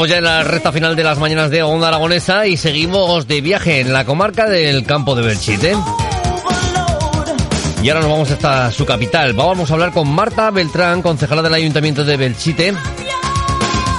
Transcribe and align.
Estamos 0.00 0.12
ya 0.12 0.16
en 0.16 0.24
la 0.24 0.42
recta 0.44 0.72
final 0.72 0.96
de 0.96 1.04
las 1.04 1.18
mañanas 1.18 1.50
de 1.50 1.62
Onda 1.62 1.88
Aragonesa 1.88 2.46
y 2.46 2.56
seguimos 2.56 3.28
de 3.28 3.42
viaje 3.42 3.80
en 3.80 3.92
la 3.92 4.06
comarca 4.06 4.48
del 4.48 4.82
campo 4.86 5.14
de 5.14 5.20
Belchite. 5.20 5.76
Y 7.82 7.88
ahora 7.90 8.00
nos 8.00 8.10
vamos 8.10 8.30
hasta 8.30 8.70
su 8.72 8.86
capital. 8.86 9.34
Vamos 9.34 9.70
a 9.70 9.74
hablar 9.74 9.92
con 9.92 10.10
Marta 10.10 10.50
Beltrán, 10.52 11.02
concejala 11.02 11.42
del 11.42 11.52
Ayuntamiento 11.52 12.02
de 12.02 12.16
Belchite, 12.16 12.72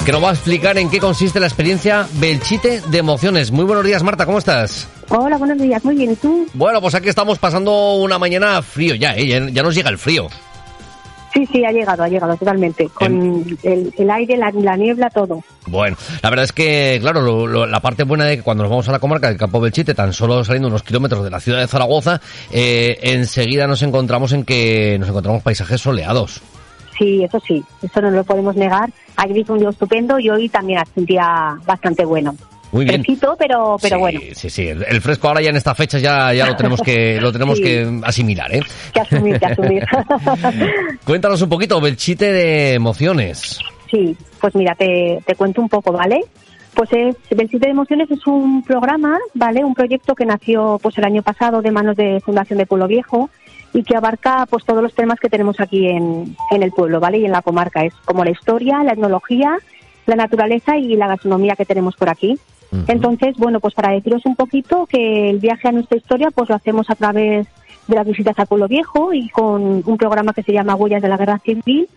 que 0.03 0.12
nos 0.12 0.23
va 0.23 0.31
a 0.31 0.34
explicar 0.34 0.80
en 0.80 0.90
qué 0.90 0.98
consiste 1.00 1.40
la 1.40 1.45
experiencia 1.45 2.08
Belchite 2.14 2.81
de 2.81 2.97
emociones. 2.97 3.52
Muy 3.52 3.66
buenos 3.66 3.86
días, 3.86 4.02
Marta, 4.02 4.25
¿cómo 4.25 4.40
estás? 4.40 4.88
Hola, 5.09 5.38
buenos 5.38 5.59
días, 5.59 5.86
muy 5.86 5.95
bien, 5.95 6.14
¿y 6.14 6.16
tú? 6.16 6.47
Bueno, 6.56 6.81
pues 6.81 6.95
aquí 6.95 7.09
estamos 7.09 7.38
pasando 7.38 7.94
una 7.94 8.18
mañana 8.18 8.59
frío 8.64 8.95
ya, 8.95 9.12
¿eh? 9.12 9.28
ya, 9.28 9.47
ya 9.52 9.62
nos 9.62 9.75
llega 9.75 9.92
el 9.92 10.00
frío. 10.00 10.30
Sí, 11.34 11.46
sí, 11.46 11.64
ha 11.64 11.72
llegado, 11.72 12.04
ha 12.04 12.10
llegado 12.10 12.36
totalmente. 12.36 12.90
Con 12.90 13.46
el, 13.64 13.94
el 13.98 14.10
aire, 14.12 14.36
la, 14.38 14.52
la 14.52 14.76
niebla, 14.76 15.10
todo. 15.10 15.42
Bueno, 15.68 15.96
la 16.22 16.30
verdad 16.30 16.44
es 16.46 16.52
que, 16.52 16.98
claro, 17.02 17.22
lo- 17.22 17.48
lo- 17.48 17.66
la 17.66 17.80
parte 17.80 18.04
buena 18.04 18.26
de 18.26 18.38
que 18.38 18.44
cuando 18.44 18.64
nos 18.64 18.70
vamos 18.70 18.90
a 18.90 18.92
la 18.92 19.00
comarca 19.00 19.30
del 19.30 19.38
Campo 19.38 19.62
Belchite, 19.62 19.94
tan 19.94 20.12
solo 20.12 20.44
saliendo 20.44 20.68
unos 20.68 20.84
kilómetros 20.84 21.24
de 21.24 21.30
la 21.30 21.40
ciudad 21.40 21.59
de 21.59 21.68
Zaragoza, 21.68 22.20
eh, 22.52 22.98
enseguida 23.04 23.66
nos 23.68 23.82
encontramos 23.82 24.34
en 24.34 24.44
que 24.44 24.98
nos 25.00 25.08
encontramos 25.09 25.42
paisajes 25.42 25.80
soleados. 25.80 26.42
Sí, 26.98 27.24
eso 27.24 27.40
sí, 27.48 27.64
eso 27.82 28.02
no 28.02 28.12
lo 28.12 28.24
podemos 28.24 28.56
negar. 28.56 28.90
Ayer 29.16 29.38
hizo 29.38 29.54
un 29.54 29.59
día 29.59 29.70
estupendo 29.70 30.20
y 30.20 30.30
hoy 30.30 30.50
también 30.50 30.80
hace 30.80 30.92
un 31.00 31.06
día 31.06 31.56
bastante 31.66 32.04
bueno. 32.06 32.36
Muy 32.72 32.86
bien. 32.86 33.03
Fresquito, 33.03 33.36
pero, 33.38 33.77
pero 33.81 33.95
sí, 33.95 34.00
bueno, 34.00 34.19
Sí, 34.33 34.50
sí, 34.50 34.67
el, 34.67 35.02
fresco 35.02 35.27
ahora 35.27 35.41
ya 35.41 35.50
en 35.50 35.58
esta 35.58 35.75
fecha 35.75 36.00
ya, 36.00 36.33
ya 36.33 36.47
lo 36.47 36.55
tenemos 36.55 36.81
que 36.81 37.17
lo 37.22 37.31
tenemos 37.31 37.58
Sí. 37.58 37.63
que 37.63 38.00
asimilar, 38.03 38.53
¿eh? 38.55 38.61
que 38.94 39.00
asumir, 39.02 39.39
que 39.39 39.45
asumir. 39.45 39.86
Cuéntanos 41.05 41.41
un 41.41 41.50
poquito, 41.50 41.81
Belchite 41.81 42.31
de 42.31 42.73
emociones. 42.73 43.59
Sí, 43.89 44.16
pues 44.39 44.55
mira, 44.55 44.73
te, 44.75 45.19
te 45.25 45.36
cuento 45.36 45.61
un 45.61 45.67
poco, 45.69 45.91
¿vale? 45.91 46.22
Pues 46.73 46.89
es, 46.94 47.16
Belchite 47.30 47.66
de 47.66 47.72
Emociones 47.72 48.09
es 48.09 48.25
un 48.25 48.63
programa, 48.63 49.17
¿vale? 49.33 49.66
Un 49.66 49.73
proyecto 49.73 50.16
que 50.16 50.25
nació 50.25 50.80
pues 50.81 50.97
el 50.97 51.03
año 51.03 51.22
pasado 51.22 51.61
de 51.61 51.72
manos 51.72 51.97
de 51.97 52.22
Fundación 52.22 52.58
de 52.59 52.66
Pueblo 52.66 52.88
Viejo 52.88 53.30
y 53.73 53.83
que 53.83 53.97
abarca 53.97 54.46
pues 54.50 54.63
todos 54.63 54.81
los 54.81 54.94
temas 54.96 55.19
que 55.19 55.29
tenemos 55.29 55.59
aquí 55.59 55.88
en, 55.90 56.35
en 56.50 56.63
el 56.63 56.72
pueblo, 56.72 57.01
¿vale? 57.01 57.17
Y 57.19 57.25
en 57.25 57.31
la 57.34 57.41
comarca. 57.41 57.84
Es 57.84 57.94
como 58.06 58.23
la 58.23 58.31
historia, 58.31 58.81
la 58.84 58.94
etnología, 58.94 59.57
la 60.06 60.16
naturaleza 60.16 60.78
y 60.78 60.96
la 60.96 61.07
gastronomía 61.07 61.57
que 61.57 61.66
tenemos 61.66 61.96
por 61.97 62.09
aquí. 62.09 62.40
Entonces, 62.88 63.36
bueno, 63.38 63.59
pues 63.59 63.74
para 63.74 63.92
deciros 63.92 64.26
un 64.26 64.36
poquito 64.36 64.86
que 64.86 65.30
el 65.30 65.40
viaje 65.40 65.68
a 65.68 65.72
nuestra 65.74 65.98
historia 65.98 66.32
pues 66.32 66.50
lo 66.50 66.56
hacemos 66.56 66.90
a 66.90 66.96
través 66.96 67.48
de 67.88 67.96
las 67.96 68.08
visitas 68.08 68.38
al 68.40 68.48
pueblo 68.48 68.68
viejo 68.68 69.14
y 69.14 69.30
con 69.30 69.84
un 69.86 69.98
programa 69.98 70.34
que 70.34 70.44
se 70.44 70.54
llama 70.54 70.76
Huellas 70.76 71.02
de 71.02 71.09
la 71.09 71.18
Guerra 71.18 71.40
Civil 71.40 71.90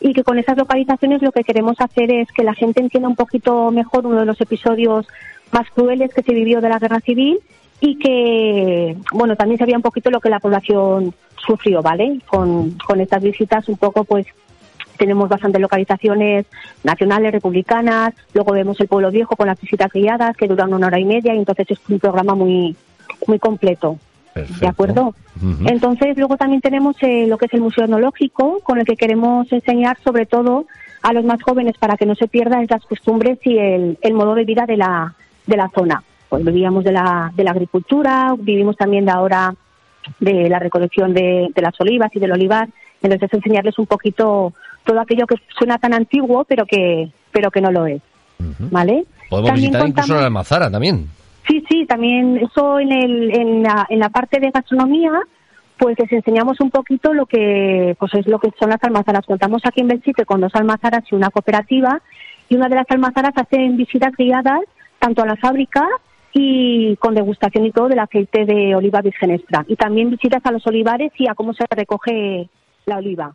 y 0.00 0.12
que 0.12 0.24
con 0.24 0.38
esas 0.38 0.56
localizaciones 0.56 1.22
lo 1.22 1.32
que 1.32 1.44
queremos 1.44 1.76
hacer 1.80 2.10
es 2.10 2.28
que 2.32 2.44
la 2.44 2.54
gente 2.54 2.80
entienda 2.80 3.08
un 3.08 3.16
poquito 3.16 3.70
mejor 3.70 4.06
uno 4.06 4.20
de 4.20 4.26
los 4.26 4.40
episodios 4.40 5.06
más 5.52 5.68
crueles 5.70 6.12
que 6.14 6.22
se 6.22 6.32
vivió 6.32 6.60
de 6.60 6.68
la 6.68 6.78
Guerra 6.78 7.00
Civil 7.00 7.38
y 7.80 7.98
que, 7.98 8.96
bueno, 9.12 9.36
también 9.36 9.58
se 9.58 9.64
veía 9.64 9.76
un 9.76 9.82
poquito 9.82 10.10
lo 10.10 10.20
que 10.20 10.30
la 10.30 10.40
población 10.40 11.14
sufrió, 11.44 11.82
¿vale? 11.82 12.20
Con, 12.26 12.78
con 12.86 13.00
estas 13.00 13.22
visitas 13.22 13.68
un 13.68 13.76
poco 13.76 14.04
pues 14.04 14.26
tenemos 15.02 15.28
bastantes 15.28 15.60
localizaciones 15.60 16.46
nacionales, 16.84 17.32
republicanas, 17.32 18.14
luego 18.34 18.52
vemos 18.52 18.78
el 18.78 18.86
pueblo 18.86 19.10
viejo 19.10 19.34
con 19.34 19.48
las 19.48 19.60
visitas 19.60 19.90
guiadas 19.92 20.36
que 20.36 20.46
duran 20.46 20.72
una 20.72 20.86
hora 20.86 21.00
y 21.00 21.04
media 21.04 21.34
y 21.34 21.38
entonces 21.38 21.66
es 21.70 21.78
un 21.88 21.98
programa 21.98 22.36
muy, 22.36 22.76
muy 23.26 23.40
completo. 23.40 23.98
Perfecto. 24.32 24.60
¿De 24.60 24.68
acuerdo? 24.68 25.14
Entonces, 25.66 26.16
luego 26.16 26.36
también 26.36 26.60
tenemos 26.60 26.94
eh, 27.00 27.26
lo 27.26 27.36
que 27.36 27.46
es 27.46 27.54
el 27.54 27.62
Museo 27.62 27.84
Etnológico, 27.84 28.60
con 28.62 28.78
el 28.78 28.86
que 28.86 28.96
queremos 28.96 29.52
enseñar 29.52 29.98
sobre 30.04 30.24
todo 30.24 30.66
a 31.02 31.12
los 31.12 31.24
más 31.24 31.42
jóvenes 31.42 31.76
para 31.78 31.96
que 31.96 32.06
no 32.06 32.14
se 32.14 32.28
pierdan 32.28 32.64
las 32.70 32.86
costumbres 32.86 33.40
y 33.44 33.58
el, 33.58 33.98
el 34.00 34.14
modo 34.14 34.36
de 34.36 34.44
vida 34.44 34.66
de 34.66 34.76
la, 34.76 35.14
de 35.48 35.56
la 35.56 35.68
zona. 35.74 36.04
Pues 36.28 36.44
vivíamos 36.44 36.84
de 36.84 36.92
la, 36.92 37.32
de 37.34 37.42
la 37.42 37.50
agricultura, 37.50 38.36
vivimos 38.38 38.76
también 38.76 39.04
de 39.04 39.10
ahora 39.10 39.52
de 40.20 40.48
la 40.48 40.60
recolección 40.60 41.12
de, 41.12 41.48
de 41.52 41.62
las 41.62 41.78
olivas 41.80 42.10
y 42.14 42.20
del 42.20 42.32
olivar. 42.32 42.68
Entonces, 43.02 43.34
enseñarles 43.34 43.78
un 43.80 43.86
poquito 43.86 44.52
todo 44.84 45.00
aquello 45.00 45.26
que 45.26 45.36
suena 45.58 45.78
tan 45.78 45.94
antiguo, 45.94 46.44
pero 46.44 46.64
que, 46.66 47.10
pero 47.30 47.50
que 47.50 47.60
no 47.60 47.70
lo 47.70 47.86
es. 47.86 48.00
¿Vale? 48.70 49.04
Podemos 49.30 49.50
También 49.50 49.70
visitar 49.70 49.88
incluso 49.88 50.08
contamos- 50.08 50.20
la 50.20 50.26
almazara 50.26 50.70
también. 50.70 51.06
Sí, 51.46 51.64
sí, 51.68 51.86
también 51.86 52.36
eso 52.38 52.78
en, 52.80 52.92
el, 52.92 53.34
en, 53.34 53.62
la, 53.62 53.86
en 53.88 53.98
la 53.98 54.08
parte 54.10 54.38
de 54.40 54.50
gastronomía, 54.50 55.12
pues 55.78 55.98
les 55.98 56.10
enseñamos 56.12 56.60
un 56.60 56.70
poquito 56.70 57.12
lo 57.12 57.26
que 57.26 57.96
pues 57.98 58.14
es 58.14 58.26
lo 58.26 58.38
que 58.38 58.50
son 58.58 58.70
las 58.70 58.82
almazaras. 58.82 59.24
Contamos 59.26 59.62
aquí 59.64 59.80
en 59.80 59.88
Belchite 59.88 60.24
con 60.24 60.40
dos 60.40 60.54
almazaras 60.54 61.04
y 61.10 61.14
una 61.14 61.30
cooperativa 61.30 62.00
y 62.48 62.56
una 62.56 62.68
de 62.68 62.76
las 62.76 62.90
almazaras 62.90 63.32
hacen 63.36 63.76
visitas 63.76 64.12
guiadas 64.16 64.60
tanto 64.98 65.22
a 65.22 65.26
la 65.26 65.36
fábrica 65.36 65.86
y 66.32 66.96
con 66.96 67.14
degustación 67.14 67.66
y 67.66 67.72
todo 67.72 67.88
del 67.88 67.98
aceite 67.98 68.44
de 68.44 68.74
oliva 68.76 69.00
virgen 69.02 69.32
extra 69.32 69.64
y 69.68 69.76
también 69.76 70.10
visitas 70.10 70.44
a 70.46 70.52
los 70.52 70.66
olivares 70.66 71.12
y 71.18 71.28
a 71.28 71.34
cómo 71.34 71.52
se 71.54 71.64
recoge 71.70 72.48
la 72.86 72.96
oliva. 72.98 73.34